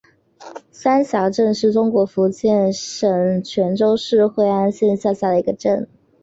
[0.71, 5.87] 山霞镇是中国福建省泉州市惠安县下辖的一个镇。